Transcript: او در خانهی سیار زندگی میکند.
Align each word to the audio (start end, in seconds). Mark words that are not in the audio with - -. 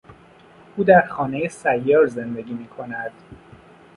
او 0.75 0.83
در 0.83 1.07
خانهی 1.07 1.49
سیار 1.49 2.07
زندگی 2.07 2.53
میکند. 2.53 3.11